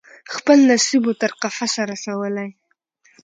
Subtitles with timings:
[0.35, 2.49] خپل نصیب وو تر قفسه رسولی